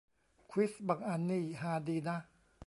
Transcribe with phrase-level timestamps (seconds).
[0.51, 2.17] ควิซบางอันนี่ฮาดีนะ